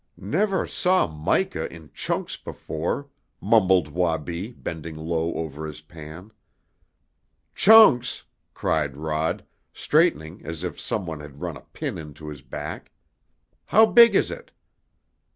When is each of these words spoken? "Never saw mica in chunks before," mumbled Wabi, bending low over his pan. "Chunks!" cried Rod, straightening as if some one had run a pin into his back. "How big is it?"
"Never 0.17 0.65
saw 0.65 1.05
mica 1.05 1.71
in 1.71 1.91
chunks 1.93 2.35
before," 2.35 3.07
mumbled 3.39 3.89
Wabi, 3.89 4.49
bending 4.51 4.95
low 4.97 5.31
over 5.35 5.67
his 5.67 5.81
pan. 5.81 6.31
"Chunks!" 7.53 8.23
cried 8.55 8.97
Rod, 8.97 9.45
straightening 9.75 10.43
as 10.43 10.63
if 10.63 10.79
some 10.79 11.05
one 11.05 11.19
had 11.19 11.39
run 11.41 11.55
a 11.55 11.61
pin 11.61 11.99
into 11.99 12.29
his 12.29 12.41
back. 12.41 12.91
"How 13.67 13.85
big 13.85 14.15
is 14.15 14.31
it?" 14.31 14.49